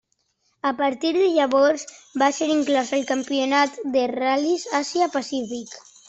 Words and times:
A 0.67 0.69
partir 0.77 1.09
de 1.17 1.25
llavors, 1.33 1.83
va 2.21 2.29
ser 2.37 2.47
inclòs 2.53 2.89
al 2.99 3.03
Campionat 3.11 3.77
de 3.97 4.05
Ral·lis 4.13 4.65
Àsia 4.79 5.09
Pacífic. 5.17 5.77